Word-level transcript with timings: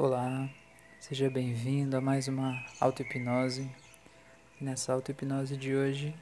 Olá, 0.00 0.48
seja 1.00 1.28
bem-vindo 1.28 1.96
a 1.96 2.00
mais 2.00 2.28
uma 2.28 2.64
auto-hipnose. 2.78 3.68
Nessa 4.60 4.92
auto-hipnose 4.92 5.56
de 5.56 5.74
hoje, 5.74 6.14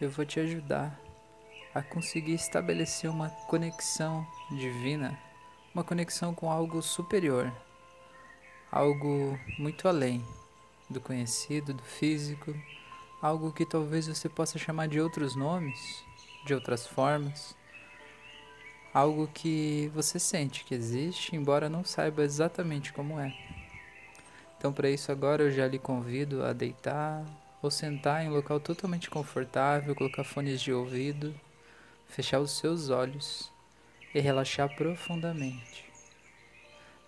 eu 0.00 0.08
vou 0.08 0.24
te 0.24 0.40
ajudar 0.40 0.98
a 1.74 1.82
conseguir 1.82 2.32
estabelecer 2.32 3.10
uma 3.10 3.28
conexão 3.28 4.26
divina, 4.52 5.18
uma 5.74 5.84
conexão 5.84 6.34
com 6.34 6.50
algo 6.50 6.80
superior, 6.80 7.52
algo 8.70 9.38
muito 9.58 9.86
além 9.86 10.24
do 10.88 10.98
conhecido, 10.98 11.74
do 11.74 11.82
físico, 11.82 12.54
algo 13.20 13.52
que 13.52 13.66
talvez 13.66 14.06
você 14.06 14.26
possa 14.26 14.58
chamar 14.58 14.88
de 14.88 14.98
outros 14.98 15.36
nomes, 15.36 16.02
de 16.46 16.54
outras 16.54 16.86
formas 16.86 17.54
algo 18.92 19.26
que 19.26 19.90
você 19.94 20.18
sente 20.18 20.64
que 20.64 20.74
existe, 20.74 21.34
embora 21.34 21.68
não 21.68 21.84
saiba 21.84 22.22
exatamente 22.22 22.92
como 22.92 23.18
é. 23.18 23.34
Então, 24.58 24.72
para 24.72 24.90
isso, 24.90 25.10
agora 25.10 25.42
eu 25.42 25.50
já 25.50 25.66
lhe 25.66 25.78
convido 25.78 26.44
a 26.44 26.52
deitar 26.52 27.24
ou 27.62 27.70
sentar 27.70 28.24
em 28.24 28.28
um 28.28 28.32
local 28.32 28.60
totalmente 28.60 29.08
confortável, 29.08 29.94
colocar 29.94 30.24
fones 30.24 30.60
de 30.60 30.72
ouvido, 30.72 31.34
fechar 32.06 32.40
os 32.40 32.58
seus 32.58 32.90
olhos 32.90 33.50
e 34.14 34.20
relaxar 34.20 34.74
profundamente. 34.76 35.84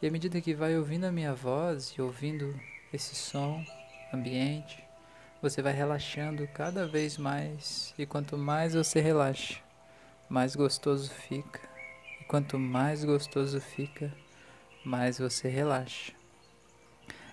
E 0.01 0.07
à 0.07 0.11
medida 0.11 0.41
que 0.41 0.55
vai 0.55 0.77
ouvindo 0.77 1.05
a 1.05 1.13
minha 1.13 1.35
voz 1.35 1.95
e 1.97 2.03
ouvindo 2.03 2.59
esse 2.93 3.15
som 3.15 3.65
ambiente, 4.13 4.83
você 5.43 5.61
vai 5.61 5.73
relaxando 5.73 6.49
cada 6.49 6.87
vez 6.87 7.19
mais, 7.19 7.95
e 7.99 8.07
quanto 8.07 8.39
mais 8.39 8.75
você 8.75 9.01
relaxa, 9.01 9.61
mais 10.29 10.57
gostoso 10.57 11.11
fica 11.11 11.74
quanto 12.27 12.59
mais 12.59 13.05
gostoso 13.05 13.61
fica, 13.61 14.13
mais 14.85 15.19
você 15.19 15.49
relaxa. 15.49 16.13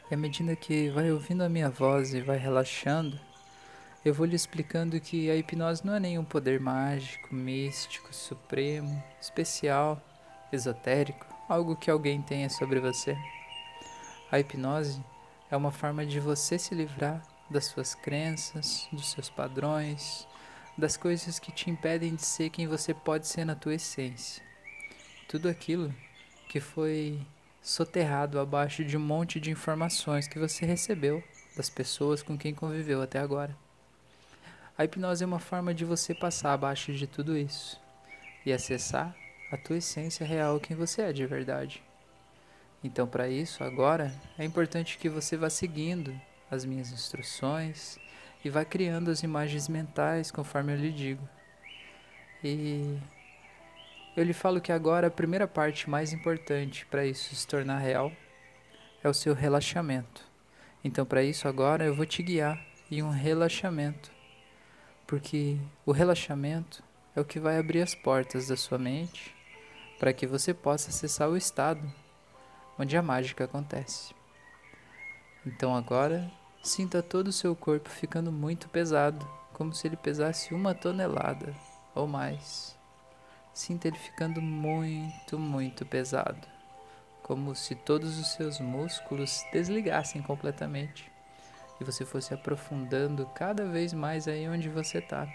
E 0.10 0.14
à 0.14 0.18
medida 0.18 0.56
que 0.56 0.90
vai 0.90 1.12
ouvindo 1.12 1.44
a 1.44 1.50
minha 1.50 1.70
voz 1.70 2.14
e 2.14 2.22
vai 2.22 2.38
relaxando, 2.38 3.20
eu 4.04 4.14
vou 4.14 4.26
lhe 4.26 4.36
explicando 4.36 5.00
que 5.00 5.30
a 5.30 5.36
hipnose 5.36 5.86
não 5.86 5.96
é 5.96 6.00
nenhum 6.00 6.24
poder 6.24 6.60
mágico, 6.60 7.34
místico, 7.34 8.14
supremo, 8.14 9.02
especial, 9.22 10.02
esotérico, 10.52 11.26
algo 11.48 11.76
que 11.76 11.90
alguém 11.90 12.22
tenha 12.22 12.50
sobre 12.50 12.80
você. 12.80 13.18
A 14.32 14.40
hipnose 14.40 15.02
é 15.50 15.56
uma 15.56 15.72
forma 15.72 16.06
de 16.06 16.20
você 16.20 16.58
se 16.58 16.76
livrar 16.76 17.22
das 17.50 17.66
suas 17.66 17.94
crenças, 17.94 18.88
dos 18.92 19.12
seus 19.12 19.30
padrões, 19.30 20.28
das 20.78 20.98
coisas 20.98 21.38
que 21.38 21.52
te 21.52 21.70
impedem 21.70 22.16
de 22.16 22.26
ser 22.26 22.50
quem 22.50 22.68
você 22.68 22.94
pode 22.94 23.28
ser 23.28 23.46
na 23.46 23.56
tua 23.56 23.76
essência 23.76 24.51
tudo 25.32 25.48
aquilo 25.48 25.96
que 26.50 26.60
foi 26.60 27.18
soterrado 27.62 28.38
abaixo 28.38 28.84
de 28.84 28.98
um 28.98 29.00
monte 29.00 29.40
de 29.40 29.50
informações 29.50 30.28
que 30.28 30.38
você 30.38 30.66
recebeu 30.66 31.24
das 31.56 31.70
pessoas 31.70 32.22
com 32.22 32.38
quem 32.38 32.54
conviveu 32.54 33.02
até 33.02 33.18
agora. 33.18 33.56
A 34.78 34.84
hipnose 34.84 35.24
é 35.24 35.26
uma 35.28 35.40
forma 35.40 35.74
de 35.74 35.86
você 35.86 36.14
passar 36.14 36.52
abaixo 36.52 36.92
de 36.92 37.08
tudo 37.08 37.38
isso 37.38 37.80
e 38.46 38.52
acessar 38.52 39.16
a 39.50 39.56
tua 39.56 39.78
essência 39.78 40.26
real, 40.26 40.60
quem 40.60 40.76
você 40.76 41.04
é 41.04 41.14
de 41.14 41.26
verdade. 41.26 41.82
Então, 42.84 43.08
para 43.08 43.30
isso, 43.30 43.64
agora 43.64 44.14
é 44.38 44.44
importante 44.44 44.98
que 44.98 45.08
você 45.08 45.38
vá 45.38 45.50
seguindo 45.50 46.14
as 46.50 46.66
minhas 46.66 46.92
instruções 46.92 47.98
e 48.44 48.50
vá 48.50 48.66
criando 48.66 49.10
as 49.10 49.24
imagens 49.24 49.70
mentais 49.70 50.30
conforme 50.30 50.74
eu 50.74 50.78
lhe 50.78 50.92
digo. 50.92 51.30
E 52.44 53.00
eu 54.16 54.24
lhe 54.24 54.34
falo 54.34 54.60
que 54.60 54.72
agora 54.72 55.08
a 55.08 55.12
primeira 55.12 55.48
parte 55.48 55.90
mais 55.90 56.12
importante 56.12 56.86
para 56.86 57.06
isso 57.06 57.34
se 57.34 57.48
tornar 57.48 57.80
real 57.80 58.12
é 59.04 59.08
o 59.08 59.14
seu 59.14 59.34
relaxamento. 59.34 60.30
Então, 60.84 61.06
para 61.06 61.24
isso, 61.24 61.48
agora 61.48 61.86
eu 61.86 61.96
vou 61.96 62.06
te 62.06 62.22
guiar 62.22 62.60
em 62.90 63.02
um 63.02 63.10
relaxamento, 63.10 64.12
porque 65.08 65.58
o 65.86 65.92
relaxamento 65.92 66.84
é 67.16 67.22
o 67.22 67.26
que 67.26 67.40
vai 67.40 67.58
abrir 67.58 67.82
as 67.82 67.96
portas 67.96 68.48
da 68.48 68.58
sua 68.58 68.78
mente 68.78 69.36
para 70.00 70.12
que 70.12 70.28
você 70.28 70.54
possa 70.54 70.90
acessar 70.90 71.30
o 71.30 71.38
estado 71.38 71.90
onde 72.78 72.98
a 72.98 73.02
mágica 73.02 73.46
acontece. 73.46 74.14
Então, 75.46 75.76
agora, 75.76 76.30
sinta 76.62 77.02
todo 77.02 77.28
o 77.28 77.34
seu 77.34 77.56
corpo 77.56 77.90
ficando 77.90 78.32
muito 78.32 78.68
pesado, 78.70 79.28
como 79.54 79.74
se 79.74 79.88
ele 79.88 79.96
pesasse 79.96 80.54
uma 80.54 80.74
tonelada 80.74 81.54
ou 81.94 82.08
mais. 82.08 82.81
Sinta 83.54 83.88
ele 83.88 83.98
ficando 83.98 84.42
muito, 84.42 85.38
muito 85.38 85.86
pesado, 85.86 86.48
como 87.22 87.54
se 87.56 87.76
todos 87.76 88.18
os 88.18 88.28
seus 88.34 88.60
músculos 88.60 89.44
desligassem 89.52 90.22
completamente 90.22 91.12
e 91.82 91.84
você 91.84 92.06
fosse 92.06 92.32
aprofundando 92.32 93.26
cada 93.34 93.66
vez 93.66 93.92
mais 93.92 94.28
aí 94.28 94.48
onde 94.48 94.70
você 94.70 95.00
está, 95.00 95.28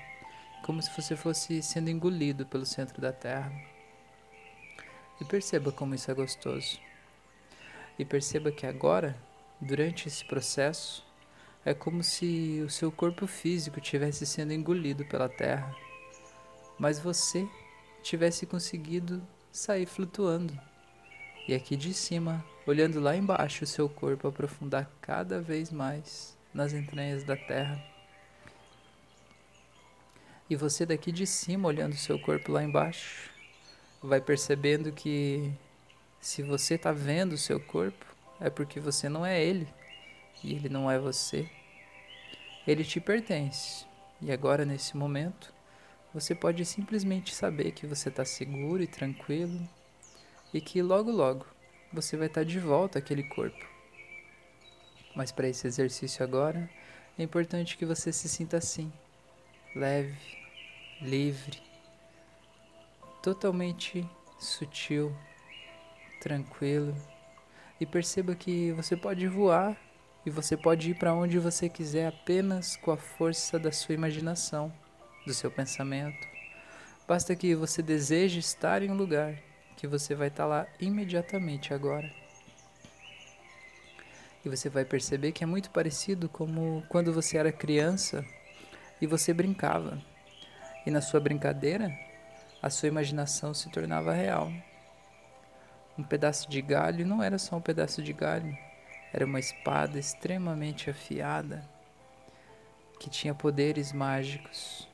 como 0.65 0.81
se 0.81 0.91
você 0.91 1.16
fosse 1.16 1.60
sendo 1.60 1.91
engolido 1.91 2.47
pelo 2.47 2.65
centro 2.65 3.00
da 3.00 3.12
Terra. 3.12 3.53
E 5.21 5.25
perceba 5.25 5.72
como 5.72 5.94
isso 5.94 6.09
é 6.09 6.15
gostoso. 6.15 6.78
E 7.99 8.05
perceba 8.05 8.53
que 8.53 8.65
agora, 8.65 9.16
durante 9.60 10.06
esse 10.06 10.25
processo, 10.25 11.05
é 11.65 11.75
como 11.75 12.05
se 12.05 12.62
o 12.65 12.71
seu 12.71 12.93
corpo 12.93 13.26
físico 13.26 13.81
estivesse 13.81 14.25
sendo 14.25 14.53
engolido 14.53 15.05
pela 15.06 15.28
Terra, 15.28 15.75
mas 16.78 17.00
você 17.00 17.49
tivesse 18.06 18.47
conseguido 18.47 19.21
sair 19.50 19.84
flutuando. 19.84 20.56
E 21.49 21.55
aqui 21.55 21.77
de 21.77 21.93
cima, 21.93 22.44
olhando 22.65 23.00
lá 23.00 23.17
embaixo, 23.17 23.65
o 23.65 23.67
seu 23.67 23.89
corpo 23.89 24.28
aprofundar 24.28 24.89
cada 25.00 25.41
vez 25.41 25.72
mais 25.72 26.37
nas 26.55 26.72
entranhas 26.72 27.25
da 27.25 27.37
terra. 27.37 27.83
E 30.49 30.55
você 30.55 30.87
daqui 30.87 31.11
de 31.11 31.27
cima, 31.27 31.67
olhando 31.67 31.94
o 31.94 31.97
seu 31.97 32.17
corpo 32.19 32.53
lá 32.53 32.62
embaixo, 32.62 33.28
vai 34.00 34.21
percebendo 34.21 34.93
que 34.93 35.53
se 36.21 36.44
você 36.44 36.75
está 36.75 36.93
vendo 36.93 37.33
o 37.33 37.38
seu 37.38 37.59
corpo, 37.59 38.06
é 38.41 38.49
porque 38.49 38.78
você 38.78 39.09
não 39.09 39.27
é 39.27 39.43
ele 39.43 39.67
e 40.44 40.55
ele 40.55 40.69
não 40.69 40.88
é 40.88 40.97
você. 40.97 41.50
Ele 42.67 42.84
te 42.84 43.00
pertence. 43.00 43.84
E 44.23 44.31
agora, 44.31 44.65
nesse 44.65 44.97
momento, 44.97 45.53
você 46.16 46.34
pode 46.34 46.65
simplesmente 46.65 47.34
saber 47.34 47.72
que 47.72 47.87
você 47.87 48.09
está 48.09 48.25
seguro 48.25 48.82
e 48.82 48.87
tranquilo 48.87 49.69
e 50.53 50.62
que 50.62 50.81
logo 50.81 51.10
logo 51.10 51.44
você 51.93 52.16
vai 52.16 52.27
estar 52.27 52.41
tá 52.41 52.47
de 52.47 52.59
volta 52.59 52.99
àquele 52.99 53.22
corpo. 53.25 53.62
Mas 55.15 55.31
para 55.31 55.47
esse 55.47 55.66
exercício 55.66 56.25
agora, 56.25 56.71
é 57.19 57.22
importante 57.22 57.76
que 57.76 57.84
você 57.84 58.10
se 58.15 58.31
sinta 58.31 58.56
assim, 58.56 58.91
leve, 59.75 60.16
livre, 61.03 61.62
totalmente 63.22 64.09
sutil, 64.38 65.15
tranquilo 66.19 66.97
e 67.78 67.84
perceba 67.84 68.34
que 68.34 68.72
você 68.72 68.97
pode 68.97 69.28
voar 69.28 69.76
e 70.25 70.31
você 70.31 70.56
pode 70.56 70.93
ir 70.93 70.94
para 70.94 71.12
onde 71.12 71.38
você 71.38 71.69
quiser 71.69 72.06
apenas 72.06 72.75
com 72.75 72.91
a 72.91 72.97
força 72.97 73.59
da 73.59 73.71
sua 73.71 73.94
imaginação 73.94 74.72
do 75.26 75.34
seu 75.34 75.50
pensamento. 75.50 76.26
Basta 77.06 77.34
que 77.34 77.54
você 77.54 77.82
deseje 77.82 78.38
estar 78.38 78.82
em 78.82 78.91
um 78.91 78.97
lugar 78.97 79.37
que 79.76 79.87
você 79.87 80.14
vai 80.14 80.28
estar 80.28 80.47
lá 80.47 80.66
imediatamente 80.81 81.75
agora. 81.75 82.10
E 84.44 84.48
você 84.48 84.70
vai 84.70 84.84
perceber 84.84 85.32
que 85.32 85.44
é 85.44 85.47
muito 85.47 85.70
parecido 85.70 86.28
como 86.28 86.84
quando 86.88 87.12
você 87.12 87.37
era 87.37 87.53
criança 87.53 88.25
e 89.00 89.06
você 89.06 89.34
brincava. 89.34 90.00
E 90.87 90.91
na 90.91 91.00
sua 91.00 91.20
brincadeira, 91.20 91.91
a 92.62 92.70
sua 92.70 92.88
imaginação 92.88 93.52
se 93.52 93.69
tornava 93.69 94.12
real. 94.12 94.50
Um 95.99 96.05
pedaço 96.05 96.49
de 96.49 96.62
galho 96.62 97.05
não 97.05 97.22
era 97.22 97.38
só 97.38 97.56
um 97.56 97.61
pedaço 97.61 98.02
de 98.02 98.12
galho, 98.12 98.56
era 99.12 99.25
uma 99.25 99.40
espada 99.40 99.99
extremamente 99.99 100.88
afiada 100.90 101.69
que 102.99 103.11
tinha 103.11 103.34
poderes 103.34 103.93
mágicos 103.93 104.88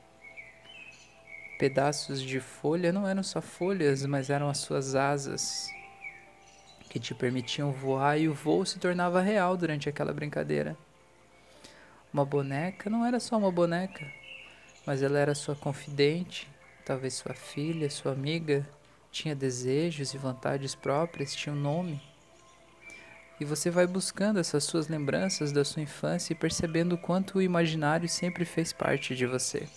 pedaços 1.57 2.21
de 2.21 2.39
folha 2.39 2.91
não 2.91 3.07
eram 3.07 3.23
só 3.23 3.41
folhas, 3.41 4.05
mas 4.05 4.29
eram 4.29 4.49
as 4.49 4.59
suas 4.59 4.95
asas 4.95 5.69
que 6.89 6.99
te 6.99 7.15
permitiam 7.15 7.71
voar 7.71 8.19
e 8.19 8.27
o 8.27 8.33
voo 8.33 8.65
se 8.65 8.77
tornava 8.77 9.21
real 9.21 9.57
durante 9.57 9.89
aquela 9.89 10.13
brincadeira. 10.13 10.77
Uma 12.13 12.23
boneca 12.23 12.89
não 12.89 13.03
era 13.03 13.19
só 13.19 13.37
uma 13.37 13.51
boneca, 13.51 14.05
mas 14.85 15.01
ela 15.01 15.17
era 15.17 15.33
sua 15.33 15.55
confidente, 15.55 16.47
talvez 16.85 17.15
sua 17.15 17.33
filha, 17.33 17.89
sua 17.89 18.11
amiga, 18.11 18.67
tinha 19.11 19.35
desejos 19.35 20.13
e 20.13 20.17
vontades 20.17 20.75
próprias, 20.75 21.33
tinha 21.33 21.53
um 21.53 21.59
nome. 21.59 21.99
E 23.39 23.45
você 23.45 23.71
vai 23.71 23.87
buscando 23.87 24.39
essas 24.39 24.63
suas 24.63 24.87
lembranças 24.87 25.51
da 25.51 25.65
sua 25.65 25.81
infância 25.81 26.33
e 26.33 26.35
percebendo 26.35 26.93
o 26.93 26.97
quanto 26.97 27.39
o 27.39 27.41
imaginário 27.41 28.07
sempre 28.07 28.45
fez 28.45 28.71
parte 28.71 29.15
de 29.15 29.25
você 29.25 29.67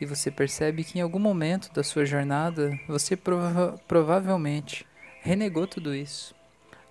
e 0.00 0.06
você 0.06 0.30
percebe 0.30 0.82
que 0.82 0.98
em 0.98 1.02
algum 1.02 1.18
momento 1.18 1.72
da 1.72 1.82
sua 1.82 2.04
jornada 2.04 2.78
você 2.88 3.16
prova 3.16 3.78
provavelmente 3.86 4.86
renegou 5.20 5.66
tudo 5.66 5.94
isso. 5.94 6.34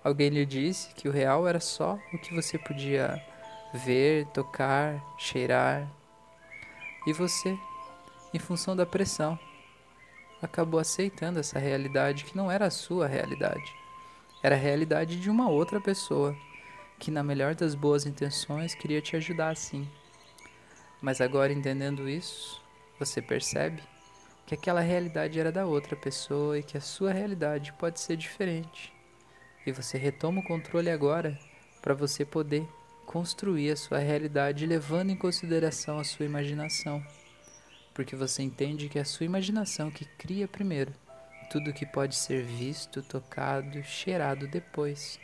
Alguém 0.02 0.30
lhe 0.30 0.46
disse 0.46 0.94
que 0.94 1.08
o 1.08 1.12
real 1.12 1.46
era 1.46 1.60
só 1.60 1.98
o 2.12 2.18
que 2.18 2.34
você 2.34 2.56
podia 2.56 3.20
ver, 3.74 4.26
tocar, 4.28 5.02
cheirar. 5.18 5.86
E 7.06 7.12
você, 7.12 7.58
em 8.32 8.38
função 8.38 8.74
da 8.74 8.86
pressão, 8.86 9.38
acabou 10.40 10.80
aceitando 10.80 11.38
essa 11.38 11.58
realidade 11.58 12.24
que 12.24 12.36
não 12.36 12.50
era 12.50 12.66
a 12.66 12.70
sua 12.70 13.06
realidade. 13.06 13.74
Era 14.42 14.54
a 14.54 14.58
realidade 14.58 15.20
de 15.20 15.28
uma 15.28 15.50
outra 15.50 15.80
pessoa, 15.80 16.34
que, 16.98 17.10
na 17.10 17.22
melhor 17.22 17.54
das 17.54 17.74
boas 17.74 18.06
intenções, 18.06 18.74
queria 18.74 19.02
te 19.02 19.16
ajudar 19.16 19.50
assim. 19.50 19.86
Mas 21.02 21.20
agora, 21.20 21.52
entendendo 21.52 22.08
isso, 22.08 22.62
você 23.00 23.20
percebe 23.20 23.82
que 24.46 24.54
aquela 24.54 24.80
realidade 24.80 25.40
era 25.40 25.50
da 25.50 25.66
outra 25.66 25.96
pessoa 25.96 26.58
e 26.58 26.62
que 26.62 26.76
a 26.76 26.80
sua 26.80 27.12
realidade 27.12 27.72
pode 27.72 27.98
ser 27.98 28.16
diferente. 28.16 28.92
E 29.66 29.72
você 29.72 29.98
retoma 29.98 30.40
o 30.40 30.44
controle 30.44 30.90
agora 30.90 31.36
para 31.82 31.94
você 31.94 32.24
poder 32.24 32.68
construir 33.06 33.72
a 33.72 33.76
sua 33.76 33.98
realidade 33.98 34.66
levando 34.66 35.10
em 35.10 35.16
consideração 35.16 35.98
a 35.98 36.04
sua 36.04 36.26
imaginação. 36.26 37.02
Porque 37.94 38.14
você 38.14 38.42
entende 38.42 38.88
que 38.88 38.98
é 38.98 39.02
a 39.02 39.04
sua 39.04 39.26
imaginação 39.26 39.90
que 39.90 40.04
cria 40.04 40.46
primeiro 40.46 40.92
tudo 41.50 41.72
que 41.72 41.84
pode 41.84 42.14
ser 42.14 42.44
visto, 42.44 43.02
tocado, 43.02 43.82
cheirado 43.82 44.46
depois. 44.46 45.18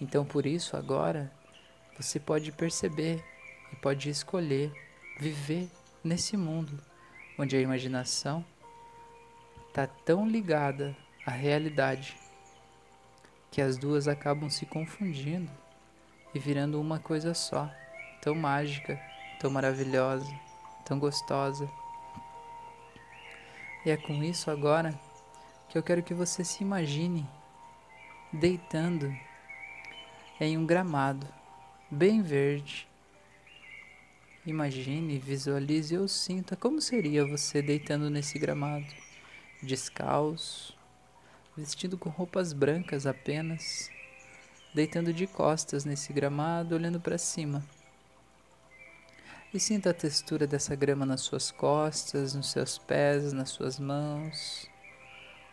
Então, 0.00 0.24
por 0.24 0.46
isso, 0.46 0.78
agora, 0.78 1.30
você 1.98 2.18
pode 2.18 2.50
perceber 2.52 3.22
e 3.70 3.76
pode 3.76 4.08
escolher 4.08 4.72
viver 5.20 5.68
nesse 6.06 6.36
mundo 6.36 6.80
onde 7.36 7.56
a 7.56 7.60
imaginação 7.60 8.44
está 9.68 9.86
tão 9.86 10.26
ligada 10.26 10.96
à 11.26 11.30
realidade 11.30 12.16
que 13.50 13.60
as 13.60 13.76
duas 13.76 14.06
acabam 14.06 14.48
se 14.48 14.64
confundindo 14.64 15.50
e 16.34 16.38
virando 16.38 16.80
uma 16.80 16.98
coisa 16.98 17.34
só, 17.34 17.70
tão 18.22 18.34
mágica, 18.34 19.00
tão 19.40 19.50
maravilhosa, 19.50 20.32
tão 20.84 20.98
gostosa. 20.98 21.68
E 23.84 23.90
é 23.90 23.96
com 23.96 24.22
isso 24.22 24.50
agora 24.50 24.98
que 25.68 25.76
eu 25.76 25.82
quero 25.82 26.02
que 26.02 26.14
você 26.14 26.44
se 26.44 26.62
imagine 26.62 27.28
deitando 28.32 29.14
em 30.40 30.56
um 30.56 30.64
gramado 30.64 31.26
bem 31.90 32.22
verde. 32.22 32.88
Imagine, 34.46 35.18
visualize 35.18 35.98
ou 35.98 36.06
sinta 36.06 36.54
como 36.54 36.80
seria 36.80 37.26
você 37.26 37.60
deitando 37.60 38.08
nesse 38.08 38.38
gramado, 38.38 38.86
descalço, 39.60 40.72
vestido 41.56 41.98
com 41.98 42.08
roupas 42.10 42.52
brancas 42.52 43.06
apenas, 43.08 43.90
deitando 44.72 45.12
de 45.12 45.26
costas 45.26 45.84
nesse 45.84 46.12
gramado, 46.12 46.76
olhando 46.76 47.00
para 47.00 47.18
cima. 47.18 47.60
E 49.52 49.58
sinta 49.58 49.90
a 49.90 49.94
textura 49.94 50.46
dessa 50.46 50.76
grama 50.76 51.04
nas 51.04 51.22
suas 51.22 51.50
costas, 51.50 52.32
nos 52.32 52.52
seus 52.52 52.78
pés, 52.78 53.32
nas 53.32 53.50
suas 53.50 53.80
mãos. 53.80 54.70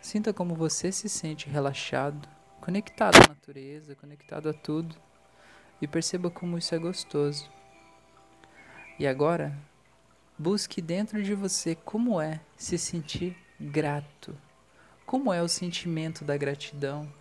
Sinta 0.01 0.31
como 0.31 0.53
você 0.53 0.91
se 0.91 1.09
sente 1.09 1.49
relaxado, 1.49 2.29
conectado 2.61 3.15
à 3.15 3.29
natureza, 3.29 3.95
conectado 3.95 4.49
a 4.49 4.53
tudo. 4.53 4.95
E 5.81 5.87
perceba 5.87 6.29
como 6.29 6.59
isso 6.59 6.75
é 6.75 6.77
gostoso. 6.77 7.49
E 8.99 9.07
agora, 9.07 9.57
busque 10.37 10.79
dentro 10.79 11.23
de 11.23 11.33
você 11.33 11.73
como 11.73 12.21
é 12.21 12.39
se 12.55 12.77
sentir 12.77 13.35
grato. 13.59 14.37
Como 15.03 15.33
é 15.33 15.41
o 15.41 15.47
sentimento 15.47 16.23
da 16.23 16.37
gratidão? 16.37 17.11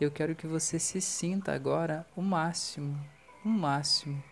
Eu 0.00 0.10
quero 0.10 0.34
que 0.34 0.46
você 0.46 0.78
se 0.78 1.02
sinta 1.02 1.52
agora 1.52 2.06
o 2.16 2.22
máximo, 2.22 2.98
o 3.44 3.48
máximo 3.48 4.22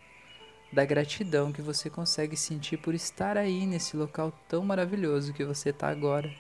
da 0.73 0.87
gratidão 0.87 1.53
que 1.53 1.61
você 1.61 1.91
consegue 1.91 2.39
sentir 2.39 2.79
por 2.79 2.95
estar 2.95 3.37
aí 3.37 3.67
nesse 3.67 3.95
local 3.95 4.33
tão 4.49 4.65
maravilhoso 4.65 5.35
que 5.35 5.45
você 5.45 5.69
está 5.69 5.89
agora, 5.89 6.33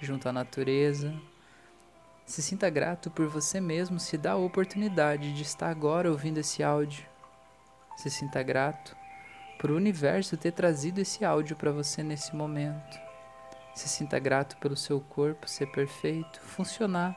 junto 0.00 0.28
à 0.28 0.32
natureza. 0.32 1.14
Se 2.26 2.42
sinta 2.42 2.68
grato 2.68 3.08
por 3.08 3.28
você 3.28 3.60
mesmo 3.60 4.00
se 4.00 4.18
dá 4.18 4.32
a 4.32 4.36
oportunidade 4.36 5.32
de 5.32 5.42
estar 5.42 5.70
agora 5.70 6.10
ouvindo 6.10 6.38
esse 6.38 6.64
áudio. 6.64 7.06
Se 7.96 8.10
sinta 8.10 8.42
grato 8.42 8.96
por 9.58 9.70
o 9.70 9.76
universo 9.76 10.36
ter 10.36 10.52
trazido 10.52 11.00
esse 11.00 11.24
áudio 11.24 11.56
para 11.56 11.72
você 11.72 12.02
nesse 12.02 12.34
momento. 12.34 12.98
Se 13.74 13.88
sinta 13.88 14.18
grato 14.18 14.56
pelo 14.56 14.76
seu 14.76 15.00
corpo 15.00 15.48
ser 15.48 15.66
perfeito, 15.66 16.40
funcionar 16.40 17.14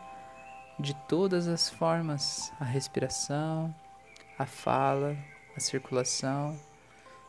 de 0.80 0.94
todas 1.08 1.48
as 1.48 1.70
formas 1.70 2.52
a 2.60 2.64
respiração, 2.64 3.74
a 4.38 4.46
fala, 4.46 5.18
a 5.56 5.60
circulação. 5.60 6.60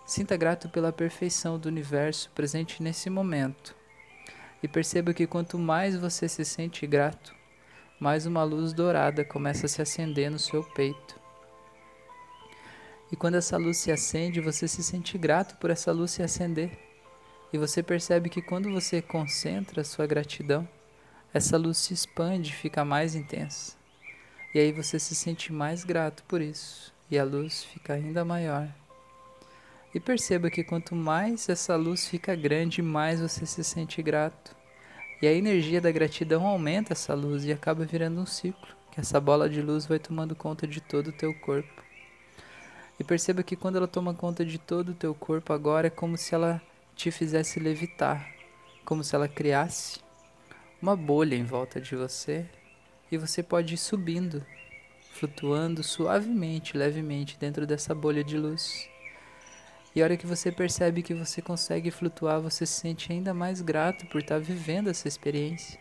Sinta 0.07 0.37
grato 0.37 0.69
pela 0.69 0.93
perfeição 0.93 1.59
do 1.59 1.69
universo 1.69 2.31
presente 2.31 2.83
nesse 2.83 3.11
momento. 3.11 3.75
E 4.63 4.69
perceba 4.69 5.15
que 5.15 5.27
quanto 5.27 5.59
mais 5.59 5.97
você 5.97 6.29
se 6.29 6.45
sente 6.45 6.87
grato, 6.87 7.35
mais 7.99 8.27
uma 8.27 8.43
luz 8.43 8.73
dourada 8.73 9.25
começa 9.25 9.67
a 9.67 9.69
se 9.69 9.83
acender 9.83 10.31
no 10.31 10.39
seu 10.39 10.63
peito. 10.63 11.20
E 13.13 13.17
quando 13.17 13.37
essa 13.37 13.57
luz 13.57 13.79
se 13.79 13.91
acende, 13.91 14.41
você 14.41 14.69
se 14.69 14.83
sente 14.83 15.19
grato 15.19 15.57
por 15.57 15.71
essa 15.71 15.93
luz 15.93 16.13
se 16.13 16.23
acender. 16.23 16.71
E 17.53 17.59
você 17.59 17.83
percebe 17.83 18.29
que 18.29 18.41
quando 18.41 18.71
você 18.71 19.03
concentra 19.03 19.83
sua 19.83 20.07
gratidão, 20.07 20.69
essa 21.35 21.57
luz 21.57 21.79
se 21.79 21.95
expande 21.95 22.53
fica 22.53 22.85
mais 22.85 23.15
intensa. 23.15 23.77
E 24.55 24.59
aí 24.59 24.73
você 24.73 24.99
se 24.99 25.15
sente 25.15 25.53
mais 25.53 25.85
grato 25.85 26.25
por 26.25 26.41
isso 26.41 26.93
e 27.11 27.19
a 27.19 27.25
luz 27.25 27.65
fica 27.65 27.95
ainda 27.95 28.25
maior. 28.25 28.69
E 29.93 29.99
perceba 29.99 30.51
que 30.51 30.63
quanto 30.63 30.95
mais 30.95 31.49
essa 31.49 31.75
luz 31.75 32.07
fica 32.07 32.37
grande, 32.37 32.81
mais 32.81 33.21
você 33.21 33.45
se 33.45 33.65
sente 33.65 34.01
grato. 34.01 34.55
E 35.21 35.27
a 35.27 35.33
energia 35.33 35.81
da 35.81 35.91
gratidão 35.91 36.47
aumenta 36.47 36.93
essa 36.93 37.13
luz 37.13 37.45
e 37.45 37.53
acaba 37.53 37.85
virando 37.85 38.21
um 38.21 38.27
ciclo, 38.27 38.69
que 38.93 39.01
essa 39.01 39.21
bola 39.21 39.51
de 39.51 39.61
luz 39.61 39.87
vai 39.87 39.99
tomando 39.99 40.37
conta 40.37 40.67
de 40.67 40.81
todo 40.81 41.09
o 41.09 41.13
teu 41.13 41.35
corpo. 41.35 41.83
E 43.01 43.05
perceba 43.05 43.43
que 43.43 43.57
quando 43.57 43.77
ela 43.77 43.89
toma 43.89 44.15
conta 44.15 44.45
de 44.45 44.59
todo 44.59 44.91
o 44.91 44.95
teu 44.95 45.13
corpo 45.15 45.53
agora 45.53 45.89
é 45.89 45.91
como 45.91 46.17
se 46.17 46.35
ela 46.35 46.63
te 46.95 47.11
fizesse 47.11 47.59
levitar, 47.59 48.33
como 48.85 49.03
se 49.03 49.17
ela 49.17 49.27
criasse 49.27 50.01
uma 50.81 50.95
bolha 50.95 51.35
em 51.35 51.45
volta 51.45 51.81
de 51.81 51.97
você 51.97 52.47
e 53.11 53.19
você 53.19 53.43
pode 53.43 53.75
ir 53.75 53.79
subindo 53.79 54.45
flutuando 55.13 55.83
suavemente, 55.83 56.77
levemente 56.77 57.37
dentro 57.39 57.67
dessa 57.67 57.95
bolha 57.95 58.25
de 58.25 58.39
luz. 58.39 58.89
E 59.95 60.01
a 60.01 60.05
hora 60.05 60.17
que 60.17 60.27
você 60.27 60.53
percebe 60.53 61.03
que 61.03 61.13
você 61.13 61.43
consegue 61.43 61.91
flutuar, 61.91 62.41
você 62.41 62.65
se 62.65 62.81
sente 62.81 63.13
ainda 63.13 63.35
mais 63.35 63.61
grato 63.61 64.07
por 64.07 64.21
estar 64.21 64.39
vivendo 64.39 64.89
essa 64.89 65.09
experiência. 65.09 65.79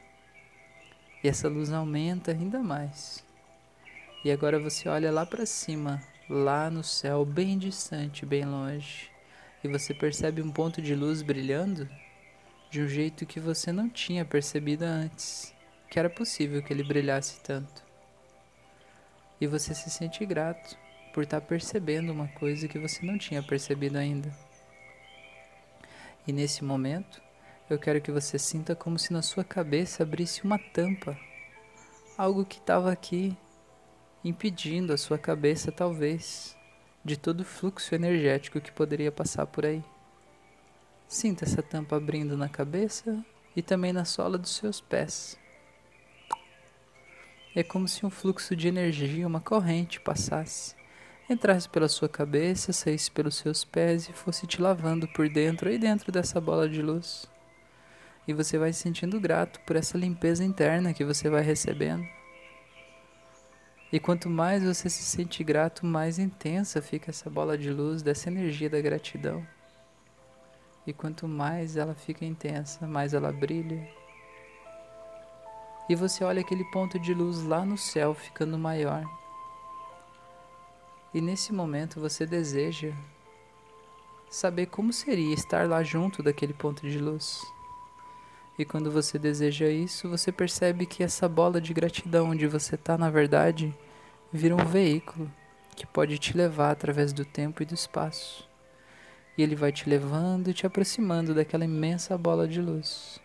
E 1.24 1.28
essa 1.28 1.48
luz 1.48 1.72
aumenta 1.72 2.32
ainda 2.32 2.60
mais. 2.60 3.24
E 4.26 4.32
agora 4.32 4.60
você 4.60 4.90
olha 4.90 5.12
lá 5.12 5.26
para 5.26 5.46
cima, 5.46 6.02
lá 6.30 6.70
no 6.70 6.84
céu, 6.84 7.26
bem 7.26 7.58
distante, 7.58 8.26
bem 8.26 8.46
longe, 8.46 9.10
e 9.64 9.68
você 9.68 9.94
percebe 9.94 10.42
um 10.42 10.52
ponto 10.52 10.82
de 10.82 10.94
luz 10.94 11.22
brilhando 11.22 11.90
de 12.70 12.82
um 12.82 12.88
jeito 12.88 13.26
que 13.26 13.40
você 13.40 13.72
não 13.72 13.90
tinha 13.90 14.24
percebido 14.24 14.84
antes, 14.84 15.54
que 15.90 15.98
era 15.98 16.10
possível 16.10 16.62
que 16.62 16.72
ele 16.72 16.84
brilhasse 16.84 17.40
tanto 17.42 17.90
e 19.40 19.48
você 19.48 19.74
se 19.74 19.90
sente 19.90 20.26
grato 20.26 20.78
por 21.14 21.24
estar 21.24 21.40
tá 21.40 21.48
percebendo 21.48 22.12
uma 22.12 22.28
coisa 22.28 22.68
que 22.68 22.78
você 22.78 23.06
não 23.06 23.18
tinha 23.18 23.42
percebido 23.42 23.98
ainda. 23.98 24.32
E 26.28 26.32
nesse 26.32 26.64
momento, 26.64 27.22
eu 27.70 27.80
quero 27.80 28.02
que 28.02 28.12
você 28.12 28.38
sinta 28.38 28.76
como 28.76 29.00
se 29.00 29.14
na 29.14 29.22
sua 29.22 29.44
cabeça 29.44 30.04
abrisse 30.04 30.44
uma 30.44 30.60
tampa, 30.60 31.18
algo 32.18 32.46
que 32.46 32.58
estava 32.58 32.92
aqui 32.92 33.36
impedindo 34.24 34.94
a 34.94 34.98
sua 34.98 35.18
cabeça, 35.18 35.72
talvez, 35.72 36.58
de 37.04 37.18
todo 37.18 37.42
o 37.42 37.46
fluxo 37.46 37.96
energético 37.96 38.60
que 38.60 38.72
poderia 38.72 39.12
passar 39.12 39.46
por 39.46 39.66
aí. 39.66 39.84
Sinta 41.08 41.46
essa 41.46 41.64
tampa 41.64 41.96
abrindo 41.96 42.38
na 42.38 42.50
cabeça 42.50 43.24
e 43.56 43.62
também 43.62 43.92
na 43.92 44.06
sola 44.06 44.38
dos 44.38 44.56
seus 44.56 44.80
pés. 44.80 45.38
É 47.56 47.64
como 47.64 47.88
se 47.88 48.06
um 48.06 48.10
fluxo 48.10 48.56
de 48.56 48.68
energia, 48.68 49.26
uma 49.26 49.42
corrente 49.42 50.00
passasse, 50.00 50.76
entrasse 51.28 51.68
pela 51.68 51.90
sua 51.90 52.08
cabeça, 52.08 52.72
saísse 52.72 53.10
pelos 53.10 53.36
seus 53.36 53.64
pés 53.64 54.08
e 54.08 54.14
fosse 54.14 54.46
te 54.46 54.62
lavando 54.62 55.08
por 55.08 55.28
dentro, 55.28 55.70
aí 55.70 55.80
dentro 55.80 56.12
dessa 56.12 56.40
bola 56.40 56.70
de 56.70 56.82
luz. 56.82 57.28
E 58.28 58.34
você 58.34 58.60
vai 58.60 58.72
se 58.72 58.82
sentindo 58.82 59.20
grato 59.20 59.60
por 59.62 59.76
essa 59.76 59.98
limpeza 59.98 60.44
interna 60.44 60.94
que 60.94 61.04
você 61.04 61.30
vai 61.30 61.42
recebendo. 61.42 62.19
E 63.92 64.00
quanto 64.00 64.30
mais 64.30 64.64
você 64.64 64.90
se 64.90 65.04
sente 65.04 65.44
grato, 65.44 65.86
mais 65.86 66.20
intensa 66.20 66.82
fica 66.82 67.10
essa 67.10 67.30
bola 67.30 67.58
de 67.58 67.72
luz 67.72 68.02
dessa 68.02 68.30
energia 68.30 68.70
da 68.70 68.80
gratidão. 68.80 69.46
E 70.86 70.94
quanto 70.94 71.28
mais 71.28 71.76
ela 71.76 71.96
fica 71.96 72.24
intensa, 72.26 72.88
mais 72.88 73.14
ela 73.14 73.32
brilha, 73.32 73.88
e 75.90 75.96
você 75.96 76.24
olha 76.24 76.42
aquele 76.42 76.64
ponto 76.66 77.00
de 77.00 77.16
luz 77.16 77.42
lá 77.42 77.66
no 77.66 77.76
céu 77.76 78.14
ficando 78.14 78.60
maior. 78.60 79.04
E 81.12 81.20
nesse 81.20 81.52
momento 81.52 82.00
você 82.00 82.28
deseja 82.28 82.94
saber 84.30 84.68
como 84.68 84.94
seria 84.94 85.34
estar 85.34 85.68
lá 85.68 85.82
junto 85.82 86.22
daquele 86.22 86.54
ponto 86.54 86.88
de 86.88 87.00
luz. 87.00 87.42
E 88.60 88.66
quando 88.66 88.92
você 88.92 89.18
deseja 89.18 89.70
isso, 89.70 90.10
você 90.10 90.34
percebe 90.34 90.86
que 90.86 91.02
essa 91.02 91.30
bola 91.30 91.62
de 91.62 91.74
gratidão 91.74 92.32
onde 92.32 92.46
você 92.46 92.76
está, 92.76 92.98
na 92.98 93.10
verdade, 93.10 93.74
vira 94.34 94.54
um 94.54 94.66
veículo 94.66 95.32
que 95.78 95.88
pode 95.88 96.18
te 96.18 96.36
levar 96.36 96.72
através 96.72 97.14
do 97.14 97.24
tempo 97.24 97.64
e 97.64 97.66
do 97.66 97.74
espaço. 97.74 98.46
E 99.38 99.42
ele 99.42 99.56
vai 99.56 99.72
te 99.72 99.90
levando 99.90 100.50
e 100.50 100.54
te 100.54 100.68
aproximando 100.68 101.34
daquela 101.34 101.64
imensa 101.64 102.18
bola 102.18 102.46
de 102.46 102.62
luz. 102.62 103.22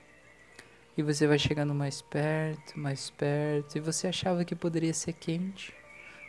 E 0.97 1.03
você 1.03 1.27
vai 1.27 1.37
chegando 1.37 1.75
mais 1.75 2.01
perto, 2.01 2.79
mais 2.79 3.11
perto, 3.11 3.77
e 3.77 3.81
você 3.81 4.07
achava 4.07 4.45
que 4.45 4.55
poderia 4.55 4.95
ser 4.95 5.15
quente, 5.15 5.75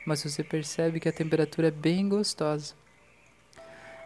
mas 0.03 0.23
você 0.23 0.43
percebe 0.43 0.99
que 0.99 1.07
a 1.07 1.13
temperatura 1.13 1.67
é 1.67 1.71
bem 1.71 2.09
gostosa. 2.09 2.73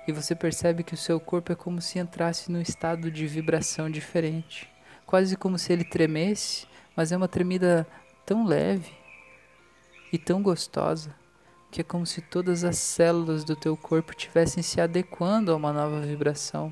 E 0.06 0.12
você 0.12 0.36
percebe 0.36 0.84
que 0.84 0.94
o 0.94 0.98
seu 0.98 1.22
corpo 1.22 1.54
é 1.54 1.56
como 1.56 1.82
se 1.82 2.00
entrasse 2.00 2.52
num 2.52 2.60
estado 2.60 3.10
de 3.10 3.26
vibração 3.26 3.90
diferente, 3.90 4.69
quase 5.10 5.36
como 5.36 5.58
se 5.58 5.74
ele 5.74 5.84
tremesse, 5.84 6.68
mas 6.96 7.12
é 7.12 7.18
uma 7.18 7.28
tremida 7.28 7.88
tão 8.28 8.46
leve 8.46 8.92
e 10.14 10.20
tão 10.20 10.40
gostosa 10.40 11.16
que 11.72 11.82
é 11.82 11.84
como 11.84 12.06
se 12.06 12.22
todas 12.22 12.64
as 12.64 12.78
células 12.78 13.44
do 13.44 13.56
teu 13.56 13.76
corpo 13.76 14.14
tivessem 14.14 14.62
se 14.62 14.80
adequando 14.80 15.52
a 15.52 15.56
uma 15.56 15.74
nova 15.74 16.00
vibração. 16.02 16.72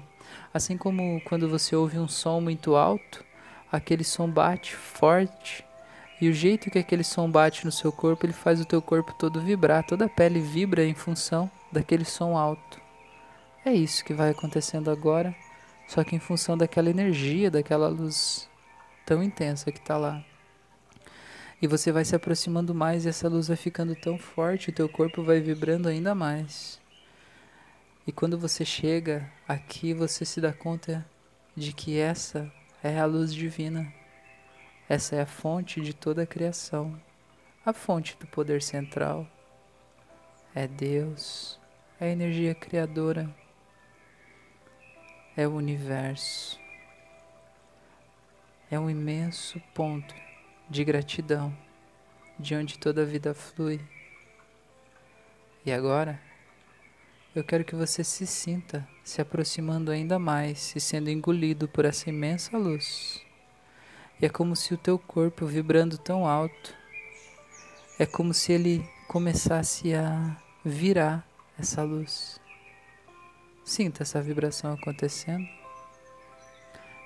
Assim 0.53 0.77
como 0.77 1.19
quando 1.21 1.49
você 1.49 1.75
ouve 1.75 1.97
um 1.97 2.07
som 2.07 2.39
muito 2.39 2.75
alto, 2.75 3.25
aquele 3.71 4.03
som 4.03 4.29
bate 4.29 4.75
forte 4.75 5.65
e 6.21 6.29
o 6.29 6.33
jeito 6.33 6.69
que 6.69 6.77
aquele 6.77 7.03
som 7.03 7.27
bate 7.31 7.65
no 7.65 7.71
seu 7.71 7.91
corpo, 7.91 8.23
ele 8.23 8.33
faz 8.33 8.61
o 8.61 8.65
teu 8.65 8.83
corpo 8.83 9.15
todo 9.15 9.41
vibrar, 9.41 9.83
toda 9.83 10.05
a 10.05 10.09
pele 10.09 10.39
vibra 10.39 10.85
em 10.85 10.93
função 10.93 11.49
daquele 11.71 12.05
som 12.05 12.37
alto. 12.37 12.79
É 13.65 13.73
isso 13.73 14.05
que 14.05 14.13
vai 14.13 14.29
acontecendo 14.29 14.91
agora, 14.91 15.35
só 15.87 16.03
que 16.03 16.15
em 16.15 16.19
função 16.19 16.57
daquela 16.57 16.89
energia, 16.89 17.49
daquela 17.49 17.87
luz 17.87 18.49
tão 19.05 19.23
intensa 19.23 19.71
que 19.71 19.79
está 19.79 19.97
lá. 19.97 20.23
E 21.61 21.65
você 21.65 21.91
vai 21.91 22.05
se 22.05 22.15
aproximando 22.15 22.75
mais 22.75 23.05
e 23.05 23.09
essa 23.09 23.27
luz 23.27 23.47
vai 23.47 23.57
ficando 23.57 23.95
tão 23.95 24.17
forte, 24.17 24.69
o 24.69 24.73
teu 24.73 24.87
corpo 24.87 25.23
vai 25.23 25.39
vibrando 25.39 25.87
ainda 25.87 26.13
mais. 26.13 26.79
E 28.05 28.11
quando 28.11 28.37
você 28.37 28.63
chega 28.63 29.31
aqui, 29.47 29.93
você 29.93 30.23
se 30.23 30.39
dá 30.39 30.53
conta 30.53 31.05
de 31.55 31.73
que 31.73 31.97
essa 31.97 32.51
é 32.83 32.99
a 32.99 33.05
luz 33.05 33.33
divina. 33.33 33.91
Essa 34.87 35.15
é 35.15 35.21
a 35.21 35.25
fonte 35.25 35.81
de 35.81 35.93
toda 35.93 36.23
a 36.23 36.27
criação, 36.27 36.97
a 37.65 37.73
fonte 37.73 38.15
do 38.19 38.27
poder 38.27 38.61
central. 38.61 39.27
É 40.53 40.67
Deus, 40.67 41.59
é 41.99 42.05
a 42.05 42.11
energia 42.11 42.53
criadora, 42.53 43.29
é 45.37 45.47
o 45.47 45.51
universo. 45.51 46.59
É 48.71 48.79
um 48.79 48.89
imenso 48.89 49.61
ponto 49.75 50.15
de 50.67 50.83
gratidão, 50.83 51.55
de 52.39 52.55
onde 52.55 52.79
toda 52.79 53.03
a 53.03 53.05
vida 53.05 53.35
flui. 53.35 53.79
E 55.63 55.71
agora, 55.71 56.19
eu 57.35 57.43
quero 57.43 57.63
que 57.63 57.75
você 57.75 58.03
se 58.03 58.25
sinta 58.25 58.85
se 59.03 59.21
aproximando 59.21 59.91
ainda 59.91 60.17
mais 60.17 60.75
e 60.75 60.79
sendo 60.79 61.11
engolido 61.11 61.67
por 61.67 61.85
essa 61.85 62.09
imensa 62.09 62.57
luz. 62.57 63.23
E 64.19 64.25
é 64.25 64.29
como 64.29 64.55
se 64.55 64.73
o 64.73 64.77
teu 64.77 64.97
corpo 64.97 65.45
vibrando 65.45 65.99
tão 65.99 66.25
alto, 66.25 66.73
é 67.99 68.07
como 68.07 68.33
se 68.33 68.51
ele 68.53 68.83
começasse 69.07 69.93
a 69.93 70.35
virar 70.65 71.23
essa 71.59 71.83
luz. 71.83 72.39
Sinta 73.67 74.03
essa 74.03 74.21
vibração 74.21 74.71
acontecendo 74.71 75.45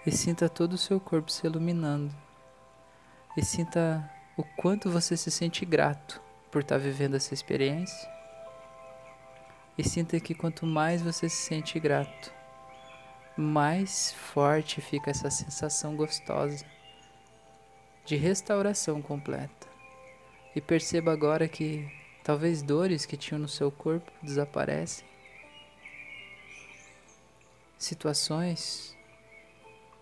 e 0.06 0.12
sinta 0.12 0.48
todo 0.48 0.74
o 0.74 0.78
seu 0.78 1.00
corpo 1.00 1.32
se 1.32 1.48
iluminando 1.48 2.16
e 3.36 3.44
sinta 3.44 4.08
o 4.38 4.44
quanto 4.44 4.88
você 4.88 5.18
se 5.18 5.32
sente 5.32 5.66
grato 5.66 6.22
por 6.52 6.62
estar 6.62 6.78
vivendo 6.78 7.16
essa 7.16 7.34
experiência. 7.34 8.08
E 9.76 9.84
sinta 9.84 10.20
que 10.20 10.36
quanto 10.36 10.64
mais 10.64 11.02
você 11.02 11.28
se 11.28 11.48
sente 11.48 11.80
grato, 11.80 12.32
mais 13.36 14.14
forte 14.14 14.82
fica 14.82 15.10
essa 15.10 15.32
sensação 15.32 15.96
gostosa 15.96 16.64
de 18.06 18.16
restauração 18.16 19.02
completa. 19.02 19.68
E 20.56 20.62
perceba 20.62 21.12
agora 21.12 21.48
que 21.48 21.92
talvez 22.24 22.62
dores 22.62 23.04
que 23.04 23.18
tinham 23.18 23.42
no 23.42 23.48
seu 23.48 23.72
corpo 23.72 24.12
desaparecem. 24.22 25.11
Situações 27.82 28.96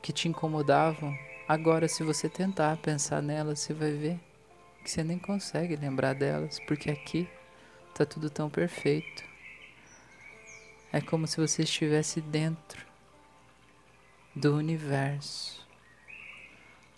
que 0.01 0.13
te 0.13 0.27
incomodavam 0.27 1.17
Agora, 1.49 1.87
se 1.87 2.03
você 2.03 2.29
tentar 2.29 2.77
pensar 2.77 3.23
nelas, 3.23 3.57
você 3.57 3.73
vai 3.73 3.91
ver 3.91 4.19
que 4.83 4.91
você 4.91 5.03
nem 5.03 5.17
consegue 5.17 5.75
lembrar 5.75 6.13
delas, 6.13 6.59
porque 6.67 6.91
aqui 6.91 7.27
tá 7.95 8.05
tudo 8.05 8.29
tão 8.29 8.51
perfeito. 8.51 9.23
É 10.93 11.01
como 11.01 11.25
se 11.25 11.37
você 11.37 11.63
estivesse 11.63 12.21
dentro 12.21 12.85
do 14.35 14.55
universo. 14.57 15.67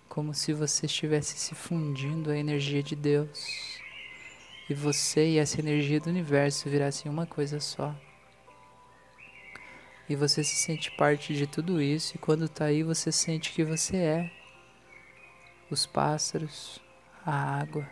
Como 0.09 0.33
se 0.33 0.51
você 0.51 0.85
estivesse 0.85 1.37
se 1.37 1.55
fundindo 1.55 2.29
à 2.29 2.35
energia 2.35 2.83
de 2.83 2.93
Deus. 2.97 3.79
E 4.69 4.73
você 4.73 5.29
e 5.29 5.37
essa 5.37 5.61
energia 5.61 6.01
do 6.01 6.09
universo 6.09 6.69
virassem 6.69 7.09
uma 7.09 7.25
coisa 7.25 7.61
só. 7.61 7.95
E 10.11 10.15
você 10.17 10.43
se 10.43 10.57
sente 10.57 10.91
parte 10.91 11.33
de 11.33 11.47
tudo 11.47 11.81
isso, 11.81 12.17
e 12.17 12.19
quando 12.19 12.49
tá 12.49 12.65
aí, 12.65 12.83
você 12.83 13.13
sente 13.13 13.53
que 13.53 13.63
você 13.63 13.95
é 13.95 14.31
os 15.69 15.85
pássaros, 15.85 16.81
a 17.25 17.33
água, 17.33 17.89